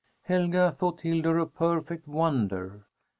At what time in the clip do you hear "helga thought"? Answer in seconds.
0.23-1.01